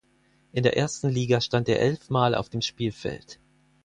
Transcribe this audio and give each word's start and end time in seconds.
In 0.51 0.63
der 0.63 0.77
ersten 0.77 1.09
Liga 1.09 1.41
stand 1.41 1.69
er 1.69 1.79
elfmal 1.79 2.33
auf 2.33 2.49
dem 2.49 2.61
Spielfeld. 2.61 3.39